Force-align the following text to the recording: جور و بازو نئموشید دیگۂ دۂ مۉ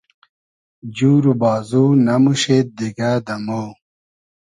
جور 0.95 1.23
و 1.31 1.33
بازو 1.41 1.83
نئموشید 2.05 2.67
دیگۂ 2.77 3.11
دۂ 3.25 3.35
مۉ 3.45 3.67